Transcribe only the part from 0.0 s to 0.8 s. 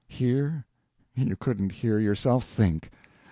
Hear?